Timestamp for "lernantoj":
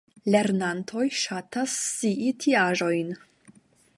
0.35-1.03